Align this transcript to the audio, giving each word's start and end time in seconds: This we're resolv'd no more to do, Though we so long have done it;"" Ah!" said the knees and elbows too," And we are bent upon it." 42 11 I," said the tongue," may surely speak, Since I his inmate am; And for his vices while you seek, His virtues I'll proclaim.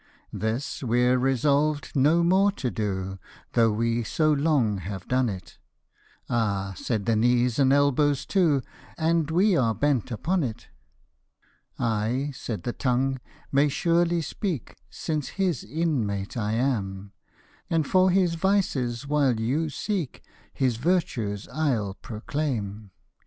This 0.33 0.81
we're 0.81 1.19
resolv'd 1.19 1.91
no 1.95 2.23
more 2.23 2.51
to 2.53 2.71
do, 2.71 3.19
Though 3.53 3.71
we 3.71 4.03
so 4.03 4.33
long 4.33 4.79
have 4.79 5.07
done 5.07 5.29
it;"" 5.29 5.59
Ah!" 6.27 6.73
said 6.75 7.05
the 7.05 7.15
knees 7.15 7.59
and 7.59 7.71
elbows 7.71 8.25
too," 8.25 8.63
And 9.07 9.29
we 9.29 9.55
are 9.55 9.75
bent 9.75 10.09
upon 10.09 10.41
it." 10.41 10.69
42 11.77 11.83
11 11.83 11.85
I," 11.85 12.31
said 12.31 12.63
the 12.63 12.73
tongue," 12.73 13.19
may 13.51 13.69
surely 13.69 14.23
speak, 14.23 14.75
Since 14.89 15.29
I 15.29 15.33
his 15.33 15.63
inmate 15.63 16.35
am; 16.35 17.11
And 17.69 17.85
for 17.85 18.09
his 18.09 18.33
vices 18.33 19.05
while 19.07 19.39
you 19.39 19.69
seek, 19.69 20.23
His 20.51 20.77
virtues 20.77 21.47
I'll 21.53 21.93
proclaim. 21.93 22.89